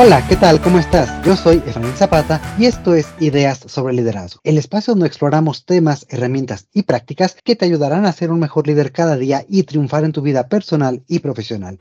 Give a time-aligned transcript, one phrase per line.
[0.00, 0.60] Hola, ¿qué tal?
[0.60, 1.10] ¿Cómo estás?
[1.24, 6.06] Yo soy Efraín Zapata y esto es Ideas sobre Liderazgo, el espacio donde exploramos temas,
[6.08, 10.04] herramientas y prácticas que te ayudarán a ser un mejor líder cada día y triunfar
[10.04, 11.80] en tu vida personal y profesional.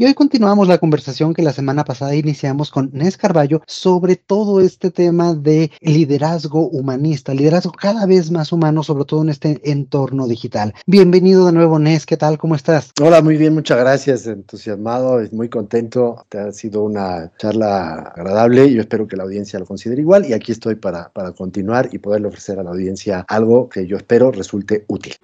[0.00, 4.60] Y hoy continuamos la conversación que la semana pasada iniciamos con Nes Carballo sobre todo
[4.60, 10.28] este tema de liderazgo humanista, liderazgo cada vez más humano, sobre todo en este entorno
[10.28, 10.72] digital.
[10.86, 12.38] Bienvenido de nuevo, Nes, ¿qué tal?
[12.38, 12.92] ¿Cómo estás?
[13.02, 16.24] Hola, muy bien, muchas gracias, entusiasmado, muy contento.
[16.28, 18.72] Te ha sido una charla agradable.
[18.72, 21.98] Yo espero que la audiencia lo considere igual y aquí estoy para, para continuar y
[21.98, 25.14] poderle ofrecer a la audiencia algo que yo espero resulte útil.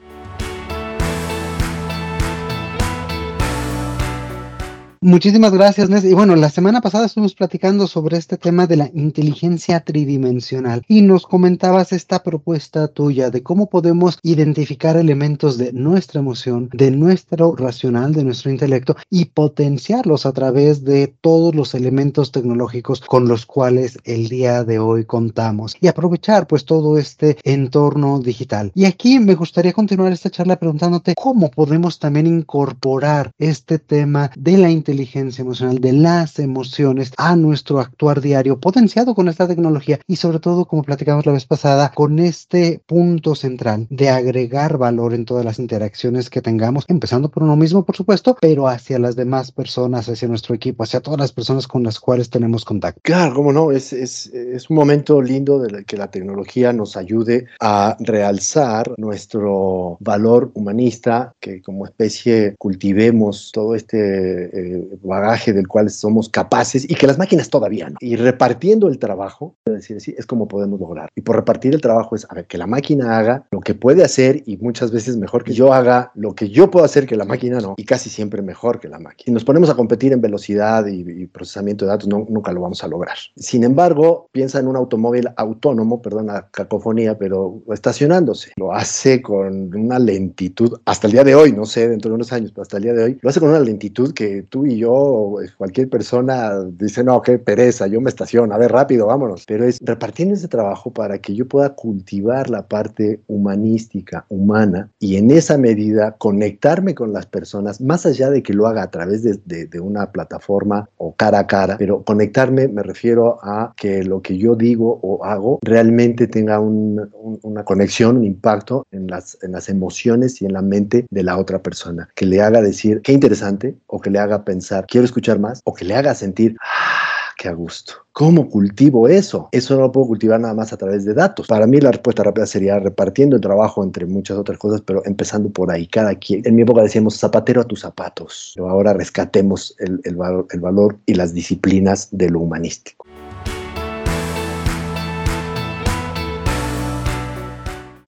[5.07, 6.03] Muchísimas gracias, Nes.
[6.07, 11.03] Y bueno, la semana pasada estuvimos platicando sobre este tema de la inteligencia tridimensional y
[11.03, 17.55] nos comentabas esta propuesta tuya de cómo podemos identificar elementos de nuestra emoción, de nuestro
[17.55, 23.45] racional, de nuestro intelecto y potenciarlos a través de todos los elementos tecnológicos con los
[23.45, 28.73] cuales el día de hoy contamos y aprovechar pues todo este entorno digital.
[28.75, 34.57] Y aquí me gustaría continuar esta charla preguntándote cómo podemos también incorporar este tema de
[34.57, 39.99] la inteligencia inteligencia emocional, de las emociones a nuestro actuar diario, potenciado con esta tecnología
[40.07, 45.13] y sobre todo, como platicamos la vez pasada, con este punto central de agregar valor
[45.13, 49.17] en todas las interacciones que tengamos, empezando por uno mismo, por supuesto, pero hacia las
[49.17, 53.01] demás personas, hacia nuestro equipo, hacia todas las personas con las cuales tenemos contacto.
[53.03, 57.47] Claro, cómo no, es, es, es un momento lindo de que la tecnología nos ayude
[57.61, 65.91] a realzar nuestro valor humanista, que como especie cultivemos todo este eh, bagaje del cual
[65.91, 67.97] somos capaces y que las máquinas todavía no.
[68.01, 71.09] Y repartiendo el trabajo, decir así, es como podemos lograr.
[71.15, 74.05] Y por repartir el trabajo es, a ver, que la máquina haga lo que puede
[74.05, 77.25] hacer y muchas veces mejor que yo haga lo que yo puedo hacer que la
[77.25, 79.25] máquina no, y casi siempre mejor que la máquina.
[79.27, 82.85] Si nos ponemos a competir en velocidad y, procesamiento de datos, no, nunca lo vamos
[82.85, 83.17] a lograr.
[83.37, 88.53] Sin embargo, piensa en un automóvil autónomo, perdón la cacofonía, pero estacionándose.
[88.57, 92.33] Lo hace con una lentitud, hasta el día de hoy, no sé, dentro de unos
[92.33, 94.74] años, pero hasta el día de hoy, lo hace con una lentitud que tú y
[94.77, 99.45] yo, cualquier persona dice, no, qué pereza, yo me estaciono, a ver, rápido, vámonos.
[99.47, 105.17] Pero es repartiendo ese trabajo para que yo pueda cultivar la parte humanística, humana, y
[105.17, 109.23] en esa medida conectarme con las personas, más allá de que lo haga a través
[109.23, 109.35] de,
[109.81, 114.55] una plataforma o cara a cara, pero conectarme me refiero a que lo que yo
[114.55, 120.47] digo o hago realmente tenga una conexión, un impacto en las, en las emociones y
[120.47, 124.11] en la mente de la otra persona, que le haga decir, qué interesante, o que
[124.11, 124.54] le haga pensar
[124.89, 127.05] quiero escuchar más, o que le haga sentir, ah,
[127.37, 127.95] qué a gusto.
[128.13, 129.49] ¿Cómo cultivo eso?
[129.53, 131.49] Eso no lo puedo cultivar nada más a través de datos.
[131.49, 135.51] Para mí la respuesta rápida sería repartiendo el trabajo entre muchas otras cosas, pero empezando
[135.51, 136.43] por ahí, cada quien.
[136.45, 141.15] En mi época decíamos zapatero a tus zapatos, pero ahora rescatemos el, el valor y
[141.15, 143.05] las disciplinas de lo humanístico.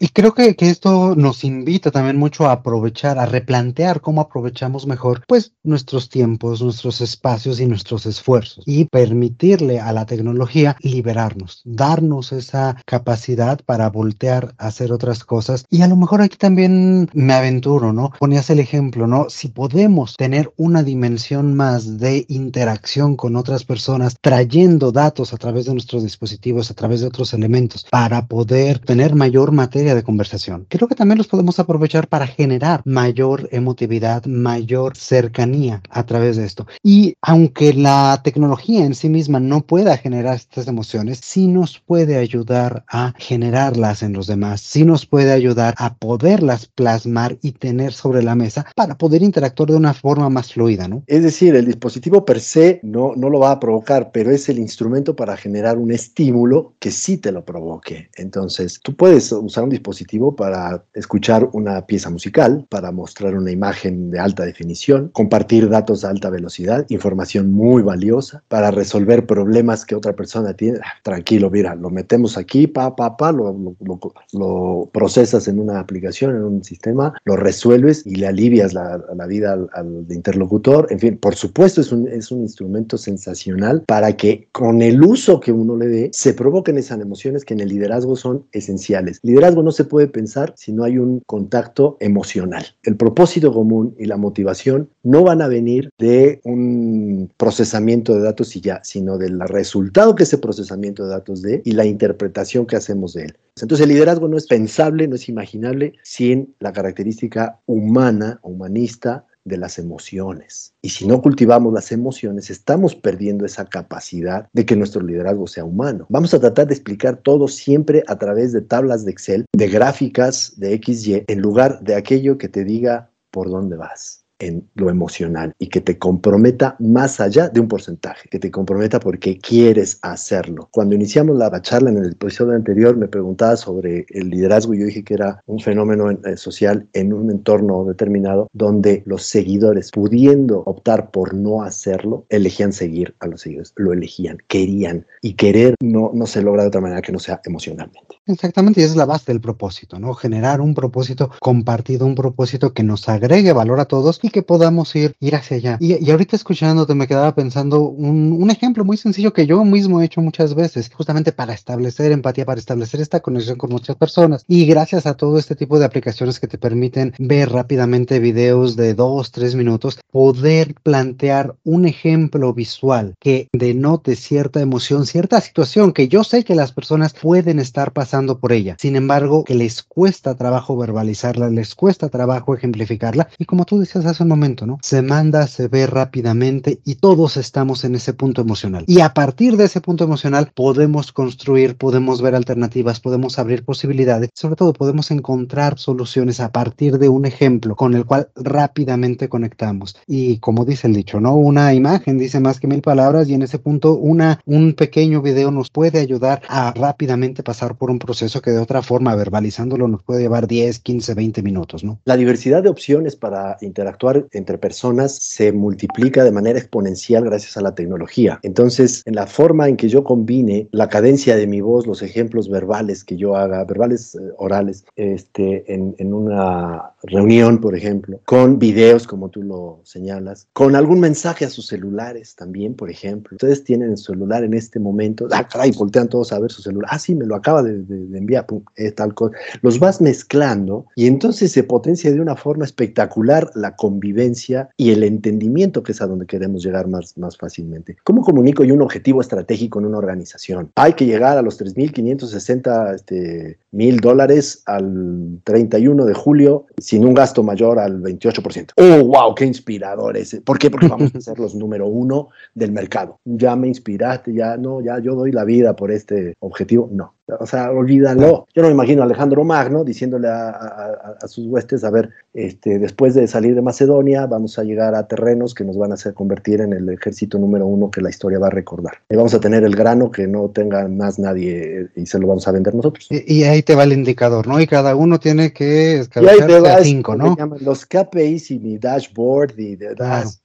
[0.07, 4.87] Y creo que, que, esto nos invita también mucho a aprovechar, a replantear cómo aprovechamos
[4.87, 11.61] mejor pues nuestros tiempos, nuestros espacios y nuestros esfuerzos y permitirle a la tecnología liberarnos,
[11.65, 15.65] darnos esa capacidad para voltear a hacer otras cosas.
[15.71, 18.13] Y a lo mejor aquí también me aventuro, ¿no?
[18.21, 19.29] Ponías el ejemplo, ¿no?
[19.29, 25.67] Si podemos tener una dimensión más de interacción con otras personas, trayendo datos a través
[25.67, 30.67] de nuestros dispositivos, a través de otros elementos, para poder tener mayor materia de conversación.
[30.69, 36.45] Creo que también los podemos aprovechar para generar mayor emotividad, mayor cercanía a través de
[36.45, 36.67] esto.
[36.83, 42.17] Y aunque la tecnología en sí misma no pueda generar estas emociones, sí nos puede
[42.17, 47.93] ayudar a generarlas en los demás, sí nos puede ayudar a poderlas plasmar y tener
[47.93, 51.03] sobre la mesa para poder interactuar de una forma más fluida, ¿no?
[51.07, 54.59] Es decir, el dispositivo per se no, no lo va a provocar, pero es el
[54.59, 58.11] instrumento para generar un estímulo que sí te lo provoque.
[58.17, 64.11] Entonces, tú puedes usar un dispositivo para escuchar una pieza musical, para mostrar una imagen
[64.11, 69.95] de alta definición, compartir datos a alta velocidad, información muy valiosa, para resolver problemas que
[69.95, 70.79] otra persona tiene.
[70.83, 76.65] Ah, tranquilo, mira, lo metemos aquí, pa, pa, lo, procesas en una aplicación, en un
[76.65, 80.87] sistema, lo resuelves y le alivias la, la vida al, al, interlocutor.
[80.91, 85.41] En fin, por supuesto, es un, es un instrumento sensacional para que con el uso
[85.41, 89.21] que uno le dé se provoquen esas emociones que en el liderazgo son esenciales.
[89.23, 92.65] Liderazgo no se puede pensar si no hay un contacto emocional.
[92.85, 98.55] El propósito común y la motivación no van a venir de un procesamiento de datos
[98.57, 102.77] y ya, sino del resultado que ese procesamiento de datos dé y la interpretación que
[102.77, 103.37] hacemos de él.
[103.61, 109.57] Entonces el liderazgo no es pensable, no es imaginable sin la característica humana, humanista, de
[109.57, 110.75] las emociones.
[110.83, 115.65] Y si no cultivamos las emociones, estamos perdiendo esa capacidad de que nuestro liderazgo sea
[115.65, 116.07] humano.
[116.11, 120.55] Vamos a tratar de explicar todo siempre a través de tablas de Excel, de gráficas
[120.57, 125.55] de XY, en lugar de aquello que te diga por dónde vas en lo emocional
[125.59, 130.69] y que te comprometa más allá de un porcentaje, que te comprometa porque quieres hacerlo.
[130.71, 134.87] Cuando iniciamos la charla en el episodio anterior me preguntaba sobre el liderazgo y yo
[134.87, 140.63] dije que era un fenómeno eh, social en un entorno determinado donde los seguidores pudiendo
[140.67, 146.11] optar por no hacerlo, elegían seguir a los seguidores, lo elegían, querían y querer no,
[146.13, 148.17] no se logra de otra manera que no sea emocionalmente.
[148.27, 150.13] Exactamente, y esa es la base del propósito, ¿no?
[150.15, 155.17] Generar un propósito compartido, un propósito que nos agregue valor a todos que podamos ir,
[155.21, 155.79] ir hacia allá.
[155.81, 160.05] Y, ahorita escuchándote me quedaba pensando un, un, ejemplo muy sencillo que yo mismo he
[160.05, 164.45] hecho muchas veces, justamente para establecer empatía, para establecer esta conexión con muchas personas.
[164.49, 168.95] Y gracias a todo este tipo de aplicaciones que te permiten ver rápidamente videos de
[168.95, 176.09] dos, tres minutos, poder plantear un ejemplo visual que denote cierta emoción, cierta situación que
[176.09, 178.77] yo sé que las personas pueden estar pasando por ella.
[178.79, 183.29] Sin embargo, que les cuesta trabajo verbalizarla, les cuesta trabajo ejemplificarla.
[183.39, 184.79] Y como tú decías hace un momento, ¿no?
[184.83, 188.85] Se manda, se ve rápidamente y todos estamos en ese punto emocional.
[188.87, 194.31] Y a partir de ese punto emocional podemos construir, podemos ver alternativas, podemos abrir posibilidades,
[194.35, 199.97] sobre todo podemos encontrar soluciones a partir de un ejemplo con el cual rápidamente conectamos.
[200.07, 201.35] Y como dice el dicho, ¿no?
[201.35, 205.51] Una imagen dice más que mil palabras y en ese punto una, un pequeño video
[205.51, 210.03] nos puede ayudar a rápidamente pasar por un proceso que de otra forma, verbalizándolo, nos
[210.03, 211.99] puede llevar 10, 15, 20 minutos, ¿no?
[212.05, 217.61] La diversidad de opciones para interactuar entre personas se multiplica de manera exponencial gracias a
[217.61, 218.39] la tecnología.
[218.43, 222.49] Entonces, en la forma en que yo combine la cadencia de mi voz, los ejemplos
[222.49, 228.59] verbales que yo haga, verbales eh, orales, este, en, en una reunión, por ejemplo, con
[228.59, 233.37] videos, como tú lo señalas, con algún mensaje a sus celulares también, por ejemplo.
[233.37, 236.91] Ustedes tienen el celular en este momento, ah, caray, voltean todos a ver su celular,
[236.93, 237.85] ah, sí, me lo acaba de,
[238.17, 239.37] enviar, pum, es tal cosa.
[239.63, 245.03] Los vas mezclando y entonces se potencia de una forma espectacular la convivencia y el
[245.03, 247.97] entendimiento, que es a donde queremos llegar más, más fácilmente.
[248.05, 250.71] ¿Cómo comunico yo un objetivo estratégico en una organización?
[250.75, 256.67] Hay que llegar a los 3.560 este, mil dólares al 31 de julio
[256.97, 258.73] sin un gasto mayor al 28%.
[258.77, 259.35] ¡Oh, wow!
[259.35, 260.41] ¡Qué inspirador ese!
[260.41, 260.71] ¿Por qué?
[260.71, 263.21] Porque vamos a ser los número uno del mercado.
[263.27, 266.89] Ya me inspiraste, ya no, ya yo doy la vida por este objetivo.
[266.91, 267.13] No.
[267.41, 268.47] O sea, olvídalo.
[268.55, 273.15] Yo no me imagino a Alejandro Magno diciéndole a, sus huestes, a ver, este, después
[273.15, 276.61] de salir de Macedonia, vamos a llegar a terrenos que nos van a hacer convertir
[276.61, 278.99] en el ejército número uno que la historia va a recordar.
[279.11, 282.47] Y vamos a tener el grano que no tenga más nadie y se lo vamos
[282.47, 283.09] a vender nosotros.
[283.11, 284.61] Y, ahí te va el indicador, ¿no?
[284.61, 287.37] Y cada uno tiene que escabearse a cinco, ¿no?
[287.61, 289.97] Los KPIs y mi dashboard y de,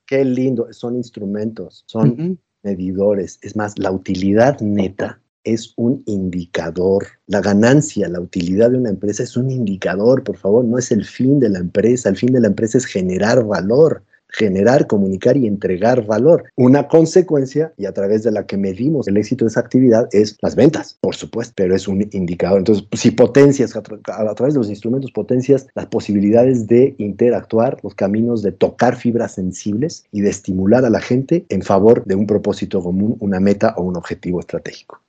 [0.07, 3.37] qué lindo, son instrumentos, son medidores.
[3.43, 7.07] Es más, la utilidad neta es un indicador.
[7.27, 11.05] La ganancia, la utilidad de una empresa es un indicador, por favor, no es el
[11.05, 12.09] fin de la empresa.
[12.09, 16.45] El fin de la empresa es generar valor, generar, comunicar y entregar valor.
[16.55, 20.37] Una consecuencia y a través de la que medimos el éxito de esa actividad es
[20.41, 22.59] las ventas, por supuesto, pero es un indicador.
[22.59, 28.41] Entonces, si potencias a, través de los instrumentos, potencias las posibilidades de interactuar, los caminos
[28.41, 32.81] de tocar fibras sensibles y de estimular a la gente en favor de un propósito
[32.81, 35.01] común, una meta o un objetivo estratégico.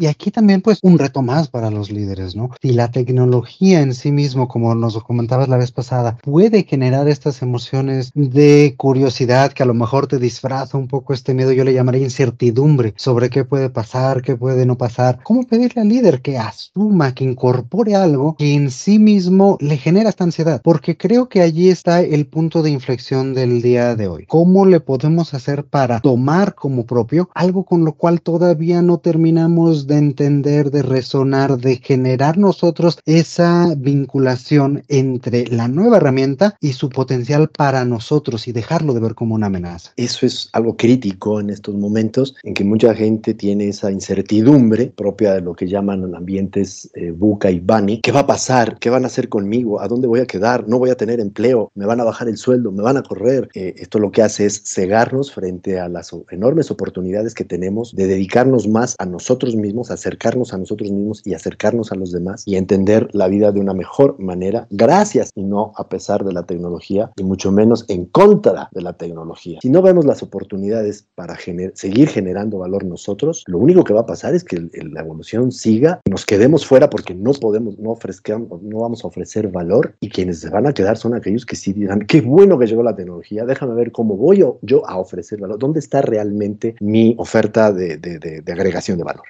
[0.00, 2.50] Y aquí también, pues, un reto más para los líderes, ¿no?
[2.62, 7.42] Si la tecnología en sí mismo, como nos comentabas la vez pasada, puede generar estas
[7.42, 11.74] emociones de curiosidad que a lo mejor te disfraza un poco este miedo, yo le
[11.74, 15.18] llamaría incertidumbre sobre qué puede pasar, qué puede no pasar.
[15.24, 20.10] ¿Cómo pedirle al líder que asuma, que incorpore algo que en sí mismo le genera
[20.10, 20.60] esta ansiedad?
[20.62, 24.26] Porque creo que allí está el punto de inflexión del día de hoy.
[24.26, 29.87] ¿Cómo le podemos hacer para tomar como propio algo con lo cual todavía no terminamos
[29.88, 36.88] de entender, de resonar, de generar nosotros esa vinculación entre la nueva herramienta y su
[36.90, 39.92] potencial para nosotros y dejarlo de ver como una amenaza.
[39.96, 45.34] Eso es algo crítico en estos momentos en que mucha gente tiene esa incertidumbre propia
[45.34, 48.00] de lo que llaman ambientes eh, buca y bani.
[48.00, 48.78] ¿Qué va a pasar?
[48.78, 49.80] ¿Qué van a hacer conmigo?
[49.80, 50.68] ¿A dónde voy a quedar?
[50.68, 51.72] ¿No voy a tener empleo?
[51.74, 52.70] ¿Me van a bajar el sueldo?
[52.70, 53.48] ¿Me van a correr?
[53.54, 58.06] Eh, esto lo que hace es cegarnos frente a las enormes oportunidades que tenemos de
[58.06, 62.42] dedicarnos más a nosotros mismos mismos, acercarnos a nosotros mismos y acercarnos a los demás
[62.46, 66.44] y entender la vida de una mejor manera, gracias y no a pesar de la
[66.44, 69.58] tecnología y mucho menos en contra de la tecnología.
[69.62, 71.36] Si no vemos las oportunidades para
[71.74, 76.00] seguir generando valor nosotros, lo único que va a pasar es que la evolución siga,
[76.08, 80.40] nos quedemos fuera porque no podemos, no ofrezcamos, no vamos a ofrecer valor y quienes
[80.40, 83.44] se van a quedar son aquellos que sí dirán, qué bueno que llegó la tecnología,
[83.44, 88.98] déjame ver cómo voy yo, a ofrecer valor, dónde está realmente mi oferta de agregación
[88.98, 89.24] de valor.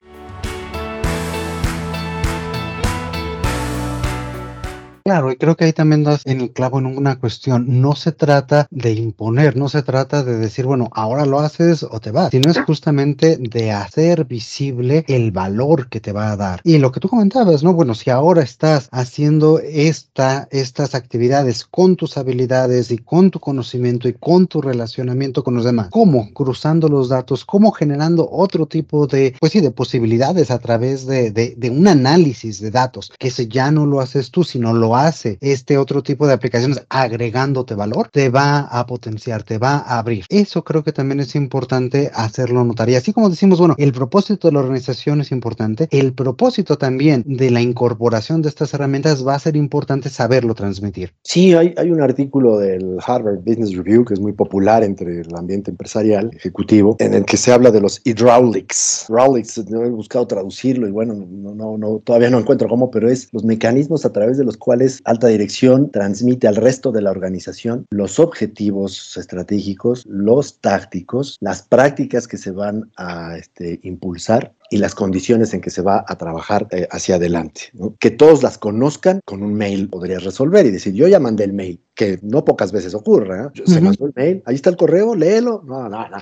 [5.09, 7.81] Claro, y creo que ahí también das en el clavo en una cuestión.
[7.81, 11.99] No se trata de imponer, no se trata de decir, bueno, ahora lo haces o
[11.99, 16.61] te vas, sino es justamente de hacer visible el valor que te va a dar.
[16.63, 17.73] Y lo que tú comentabas, ¿no?
[17.73, 24.11] Bueno, si ahora estás haciendo esta, estas actividades con tus habilidades y con tu conocimiento
[24.11, 26.31] y con tu relacionamiento con los demás, ¿cómo?
[26.35, 31.31] Cruzando los datos, ¿cómo generando otro tipo de, pues sí, de posibilidades a través de,
[31.31, 34.98] de, de un análisis de datos, que ese ya no lo haces tú, sino lo
[35.07, 39.99] hace este otro tipo de aplicaciones agregándote valor, te va a potenciar, te va a
[39.99, 40.25] abrir.
[40.29, 42.89] Eso creo que también es importante hacerlo notar.
[42.91, 47.25] Y así como decimos, bueno, el propósito de la organización es importante, el propósito también
[47.27, 51.13] de la incorporación de estas herramientas va a ser importante saberlo transmitir.
[51.23, 55.35] Sí, hay, hay un artículo del Harvard Business Review que es muy popular entre el
[55.35, 59.07] ambiente empresarial, ejecutivo, en el que se habla de los hydraulics.
[59.09, 63.29] Hydraulics, he buscado traducirlo y bueno, no, no, no, todavía no encuentro cómo, pero es
[63.33, 67.87] los mecanismos a través de los cuales alta dirección transmite al resto de la organización
[67.91, 74.95] los objetivos estratégicos, los tácticos, las prácticas que se van a este, impulsar y las
[74.95, 77.73] condiciones en que se va a trabajar eh, hacia adelante.
[77.99, 81.53] Que todos las conozcan con un mail podrías resolver y decir, yo ya mandé el
[81.53, 83.45] mail, que no pocas veces ocurre.
[83.45, 83.63] ¿eh?
[83.67, 85.63] Se mandó el mail, ahí está el correo, léelo.
[85.67, 86.19] No, no, no.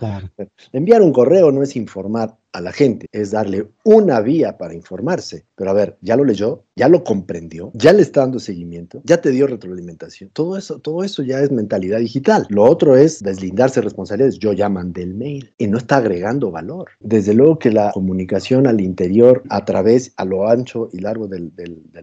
[0.73, 5.45] Enviar un correo no es informar a la gente, es darle una vía para informarse.
[5.57, 9.21] Pero a ver, ya lo leyó, ya lo comprendió, ya le está dando seguimiento, ya
[9.21, 10.31] te dio retroalimentación.
[10.33, 12.47] Todo eso, todo eso ya es mentalidad digital.
[12.49, 14.39] Lo otro es deslindarse responsabilidades.
[14.39, 16.89] Yo ya mandé el mail y no está agregando valor.
[17.01, 18.36] Desde luego que la comunicación
[18.67, 21.51] al interior, a través, a lo ancho y largo de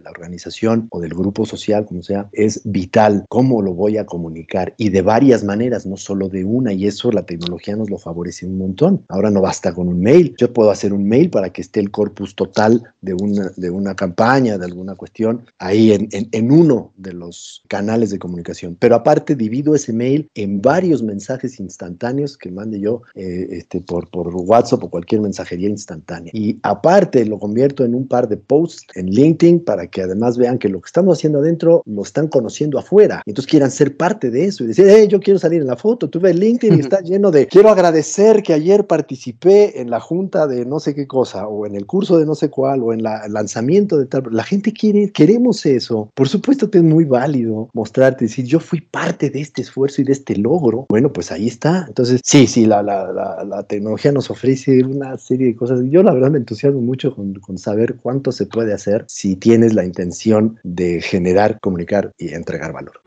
[0.02, 3.24] la organización o del grupo social, como sea, es vital.
[3.28, 4.74] ¿Cómo lo voy a comunicar?
[4.76, 8.46] Y de varias maneras, no solo de una, y eso la tecnología nos lo favorece
[8.46, 9.04] un montón.
[9.08, 10.34] Ahora no basta con un mail.
[10.38, 13.94] Yo puedo hacer un mail para que esté el corpus total de una, de una
[13.94, 18.76] campaña, de alguna cuestión, ahí en, en uno de los canales de comunicación.
[18.78, 24.08] Pero aparte, divido ese mail en varios mensajes instantáneos que mande yo eh, este, por,
[24.10, 26.23] por WhatsApp o cualquier mensajería instantánea.
[26.32, 30.58] Y aparte lo convierto en un par de posts en LinkedIn para que además vean
[30.58, 33.22] que lo que estamos haciendo adentro lo están conociendo afuera.
[33.26, 35.76] Y entonces quieran ser parte de eso y decir, hey, yo quiero salir en la
[35.76, 36.08] foto.
[36.08, 40.46] Tú ves LinkedIn y está lleno de, quiero agradecer que ayer participé en la junta
[40.46, 43.00] de no sé qué cosa, o en el curso de no sé cuál, o en
[43.00, 44.24] el lanzamiento de tal.
[44.30, 46.10] La gente quiere, queremos eso.
[46.14, 50.04] Por supuesto que es muy válido mostrarte, decir, yo fui parte de este esfuerzo y
[50.04, 50.86] de este logro.
[50.88, 51.84] Bueno, pues ahí está.
[51.88, 55.80] Entonces, sí, sí, la, la, la, la tecnología nos ofrece una serie de cosas.
[55.84, 59.74] Yo la verdad me entusiasmo mucho con, con, saber cuánto se puede hacer si tienes
[59.74, 63.03] la intención de generar, comunicar y entregar valor.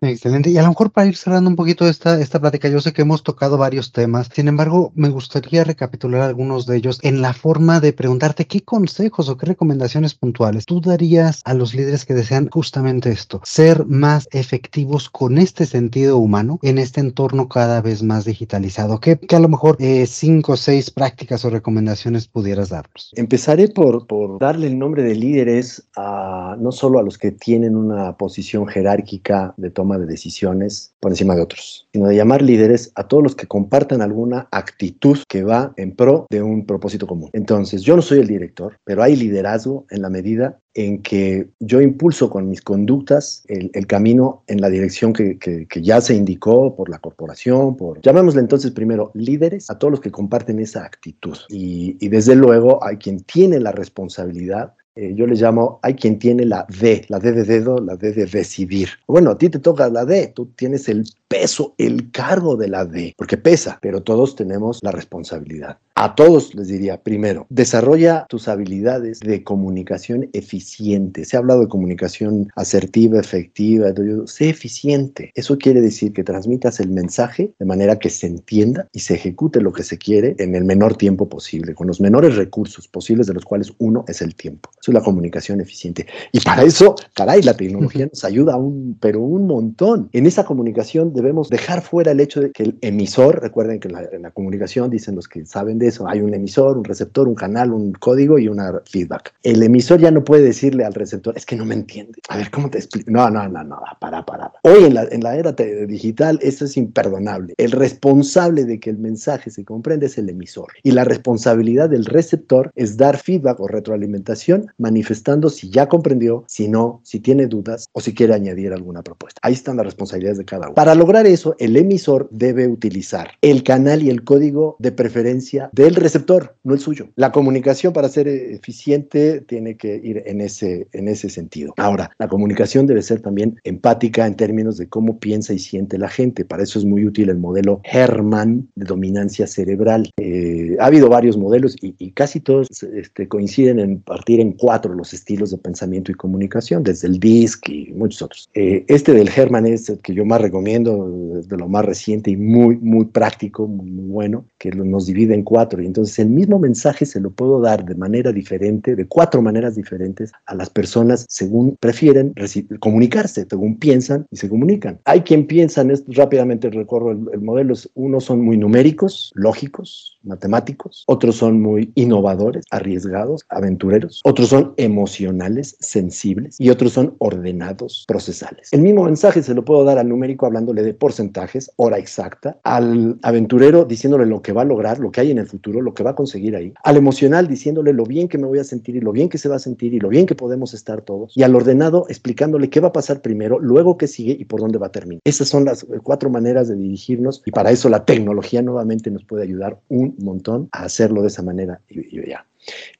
[0.00, 0.50] Excelente.
[0.50, 3.02] Y a lo mejor para ir cerrando un poquito esta, esta plática, yo sé que
[3.02, 7.80] hemos tocado varios temas, sin embargo, me gustaría recapitular algunos de ellos en la forma
[7.80, 12.48] de preguntarte qué consejos o qué recomendaciones puntuales tú darías a los líderes que desean
[12.50, 18.24] justamente esto, ser más efectivos con este sentido humano en este entorno cada vez más
[18.24, 19.00] digitalizado.
[19.00, 23.12] ¿Qué, a lo mejor eh, cinco o seis prácticas o recomendaciones pudieras darnos?
[23.14, 27.76] Empezaré por, por darle el nombre de líderes a no solo a los que tienen
[27.76, 32.92] una posición jerárquica de toma de decisiones por encima de otros, sino de llamar líderes
[32.94, 37.30] a todos los que compartan alguna actitud que va en pro de un propósito común.
[37.32, 41.80] Entonces, yo no soy el director, pero hay liderazgo en la medida en que yo
[41.80, 46.98] impulso con mis conductas el, camino en la dirección que, ya se indicó por la
[46.98, 51.36] corporación, por, llamémosle entonces primero líderes, a todos los que comparten esa actitud.
[51.48, 56.18] Y, y desde luego hay quien tiene la responsabilidad eh, yo le llamo, hay quien
[56.18, 58.88] tiene la D, la D de dedo, la D de decidir.
[59.06, 62.84] Bueno, a ti te toca la D, tú tienes el peso, el cargo de la
[62.84, 65.78] D, porque pesa, pero todos tenemos la responsabilidad.
[65.94, 71.24] A todos les diría, primero, desarrolla tus habilidades de comunicación eficiente.
[71.24, 73.88] Se ha hablado de comunicación asertiva, efectiva,
[74.26, 75.32] sé eficiente.
[75.34, 79.60] Eso quiere decir que transmitas el mensaje de manera que se entienda y se ejecute
[79.60, 83.34] lo que se quiere en el menor tiempo posible, con los menores recursos posibles, de
[83.34, 84.70] los cuales uno es el tiempo.
[84.80, 86.06] Eso es la comunicación eficiente.
[86.30, 91.12] Y para eso, caray, la tecnología nos ayuda un, pero un montón en esa comunicación
[91.18, 94.30] debemos dejar fuera el hecho de que el emisor, recuerden que en la, en la
[94.30, 97.92] comunicación dicen los que saben de eso, hay un emisor, un receptor, un canal, un
[97.92, 99.34] código y una feedback.
[99.42, 102.20] El emisor ya no puede decirle al receptor, es que no me entiende.
[102.28, 103.10] A ver, ¿cómo te explico?
[103.10, 104.52] No, no, no, no, para, para.
[104.62, 107.54] Hoy en la, en la era digital eso es imperdonable.
[107.56, 112.04] El responsable de que el mensaje se comprenda es el emisor y la responsabilidad del
[112.04, 117.88] receptor es dar feedback o retroalimentación manifestando si ya comprendió, si no, si tiene dudas
[117.92, 119.40] o si quiere añadir alguna propuesta.
[119.42, 120.74] Ahí están las responsabilidades de cada uno.
[120.74, 125.94] Para lograr eso, el emisor debe utilizar el canal y el código de preferencia del
[125.94, 127.08] receptor, no el suyo.
[127.16, 131.72] La comunicación para ser eficiente tiene que ir en ese, en ese sentido.
[131.78, 136.10] Ahora, la comunicación debe ser también empática en términos de cómo piensa y siente la
[136.10, 136.44] gente.
[136.44, 140.10] Para eso es muy útil el modelo Herman de dominancia cerebral.
[140.18, 145.14] Eh, ha habido varios modelos y, casi todos este, coinciden en partir en cuatro los
[145.14, 148.50] estilos de pensamiento y comunicación, desde el DISC y muchos otros.
[148.52, 152.36] Eh, este del Herman es el que yo más recomiendo, de lo más reciente y
[152.36, 155.82] muy, muy práctico, muy, muy bueno, que nos divide en cuatro.
[155.82, 159.76] Y entonces el mismo mensaje se lo puedo dar de manera diferente, de cuatro maneras
[159.76, 162.34] diferentes a las personas según prefieren
[162.80, 164.98] comunicarse, según piensan y se comunican.
[165.04, 170.18] Hay quien piensa en esto, rápidamente recorro el, el modelo, unos son muy numéricos, lógicos,
[170.22, 178.04] matemáticos, otros son muy innovadores, arriesgados, aventureros, otros son emocionales, sensibles y otros son ordenados,
[178.06, 178.68] procesales.
[178.72, 183.18] El mismo mensaje se lo puedo dar al numérico hablándole de porcentajes, hora exacta, al
[183.22, 186.02] aventurero diciéndole lo que va a lograr, lo que hay en el futuro, lo que
[186.02, 189.00] va a conseguir ahí, al emocional diciéndole lo bien que me voy a sentir y
[189.00, 191.42] lo bien que se va a sentir y lo bien que podemos estar todos, y
[191.42, 194.88] al ordenado explicándole qué va a pasar primero, luego qué sigue y por dónde va
[194.88, 195.20] a terminar.
[195.24, 199.42] Esas son las cuatro maneras de dirigirnos y para eso la tecnología nuevamente nos puede
[199.42, 202.47] ayudar un montón a hacerlo de esa manera y, y ya.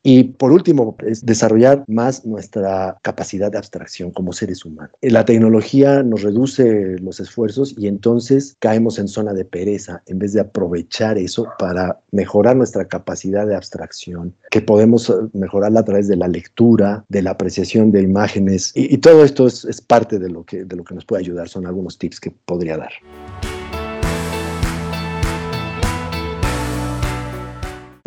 [0.03, 4.93] Y por último, es desarrollar más nuestra capacidad de abstracción como seres humanos.
[5.03, 10.33] La tecnología nos reduce los esfuerzos y entonces caemos en zona de pereza en vez
[10.33, 16.17] de aprovechar eso para mejorar nuestra capacidad de abstracción, que podemos mejorarla a través de
[16.17, 20.31] la lectura, de la apreciación de imágenes y, y todo esto es, es parte de
[20.31, 21.49] lo, que, de lo que nos puede ayudar.
[21.49, 22.93] Son algunos tips que podría dar.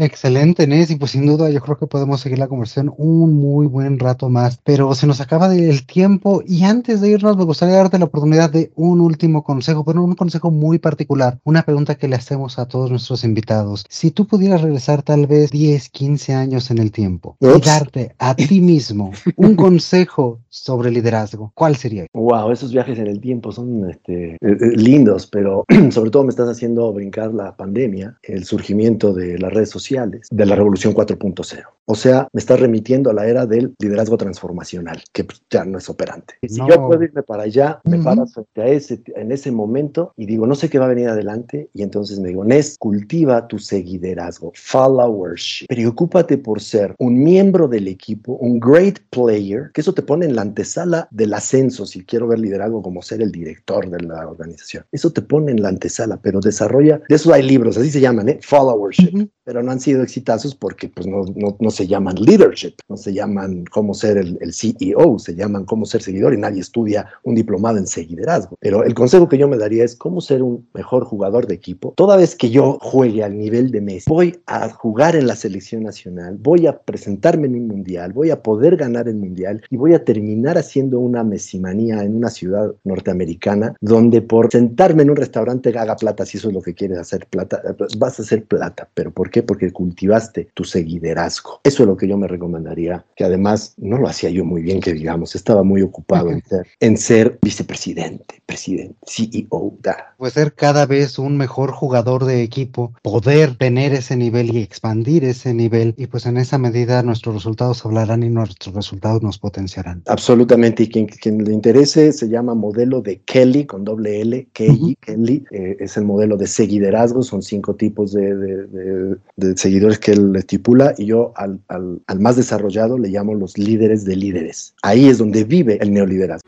[0.02, 3.68] Excelente, Nes, y pues sin duda yo creo que podemos seguir la conversación un muy
[3.68, 7.76] buen rato más, pero se nos acaba el tiempo y antes de irnos me gustaría
[7.76, 12.08] darte la oportunidad de un último consejo, pero un consejo muy particular, una pregunta que
[12.08, 13.86] le hacemos a todos nuestros invitados.
[13.90, 17.58] Si tú pudieras regresar tal vez 10, 15 años en el tiempo Ups.
[17.58, 22.08] y darte a ti mismo un consejo sobre liderazgo, ¿cuál sería?
[22.14, 26.50] Wow, esos viajes en el tiempo son este, eh, lindos, pero sobre todo me estás
[26.50, 29.91] haciendo brincar la pandemia, el surgimiento de las redes sociales
[30.30, 31.66] de la revolución 4.0.
[31.92, 35.90] O sea, me está remitiendo a la era del liderazgo transformacional, que ya no es
[35.90, 36.36] operante.
[36.42, 36.70] Y si no.
[36.70, 38.04] yo puedo irme para allá, me uh -huh.
[38.06, 41.10] paro frente a ese, en ese momento y digo, no sé qué va a venir
[41.10, 45.68] adelante, y entonces me digo, Nes, cultiva tu seguiderazgo, followership.
[45.68, 50.38] Preocúpate por ser un miembro del equipo, un great player, que eso te pone en
[50.38, 54.86] la antesala del ascenso, si quiero ver liderazgo como ser el director de la organización.
[54.94, 58.30] Eso te pone en la antesala, pero desarrolla, de eso hay libros, así se llaman,
[58.30, 58.40] ¿eh?
[58.42, 59.30] Followership, uh -huh.
[59.44, 63.14] pero no han sido exitosos porque pues no, no, no se llaman leadership, no se
[63.14, 67.36] llaman cómo ser el, el, CEO, se llaman cómo ser seguidor y nadie estudia un
[67.36, 68.58] diplomado en seguiderazgo.
[68.60, 71.94] Pero el consejo que yo me daría es cómo ser un mejor jugador de equipo.
[71.96, 75.84] Toda vez que yo juegue al nivel de Messi, voy a jugar en la selección
[75.84, 79.94] nacional, voy a presentarme en un mundial, voy a poder ganar el mundial y voy
[79.94, 85.78] a terminar haciendo una mesimanía en una ciudad norteamericana donde por sentarme en un restaurante
[85.78, 87.62] haga plata, si eso es lo que quieres hacer plata,
[87.98, 88.88] vas a hacer plata.
[88.94, 89.44] ¿Pero por qué?
[89.44, 91.61] Porque cultivaste tu seguiderazgo.
[91.64, 94.80] Eso es lo que yo me recomendaría, que además no lo hacía yo muy bien,
[94.80, 99.74] que digamos, estaba muy ocupado en ser, en ser vicepresidente, presidente, CEO.
[99.82, 100.16] Da.
[100.18, 105.24] Pues ser cada vez un mejor jugador de equipo, poder tener ese nivel y expandir
[105.24, 110.02] ese nivel, y pues en esa medida nuestros resultados hablarán y nuestros resultados nos potenciarán.
[110.08, 114.72] Absolutamente, y quien, quien le interese se llama modelo de Kelly, con doble L, Kelly,
[114.72, 114.98] uh -huh.
[115.00, 120.00] Kelly, eh, es el modelo de seguiderazgo, son cinco tipos de, de, de, de seguidores
[120.00, 124.76] que él estipula, y yo al, al, más desarrollado le llamo los líderes de líderes.
[124.82, 126.48] Ahí es donde vive el neoliderazgo.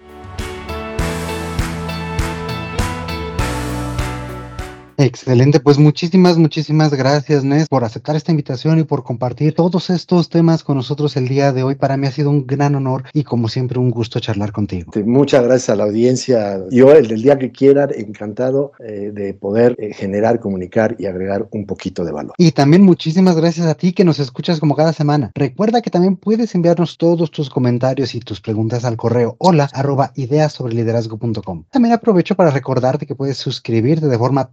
[5.04, 10.30] Excelente, pues muchísimas, muchísimas gracias, Nes, por aceptar esta invitación y por compartir todos estos
[10.30, 11.76] temas con nosotros el día de hoy.
[11.76, 14.94] Para mí ha sido un gran honor y como siempre un gusto charlar contigo.
[15.06, 16.62] Muchas gracias a la audiencia.
[16.72, 21.50] Yo el del día que quieran, encantado eh, de poder eh, generar, comunicar y agregar
[21.52, 22.34] un poquito de valor.
[22.38, 25.32] Y también muchísimas gracias a ti que nos escuchas como cada semana.
[25.36, 30.14] Recuerda que también puedes enviarnos todos tus comentarios y tus preguntas al correo hola arroba
[30.16, 31.66] ideas sobre liderazgo.com.
[31.70, 34.46] También aprovecho para recordarte que puedes suscribirte de forma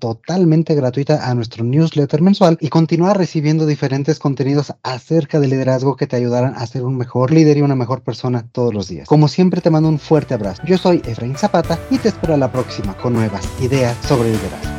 [0.47, 6.17] gratuita a nuestro newsletter mensual y continuar recibiendo diferentes contenidos acerca del liderazgo que te
[6.17, 9.09] ayudarán a ser un mejor líder y una mejor persona todos los días.
[9.09, 10.63] Como siempre te mando un fuerte abrazo.
[10.65, 14.71] Yo soy Efraín Zapata y te espero a la próxima con nuevas ideas sobre liderazgo.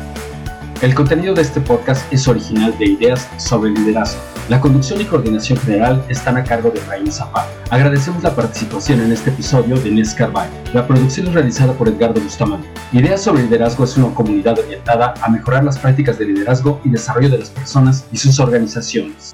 [0.80, 4.31] El contenido de este podcast es original de Ideas sobre Liderazgo.
[4.48, 7.48] La conducción y coordinación general están a cargo de Efraín Zapata.
[7.70, 10.50] Agradecemos la participación en este episodio de Nes Carvalho.
[10.74, 12.66] La producción es realizada por Edgardo Bustamante.
[12.92, 17.30] Ideas sobre Liderazgo es una comunidad orientada a mejorar las prácticas de liderazgo y desarrollo
[17.30, 19.32] de las personas y sus organizaciones.